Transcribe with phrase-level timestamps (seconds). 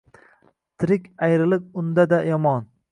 [0.83, 2.69] Tirik ayriliq undanda yomon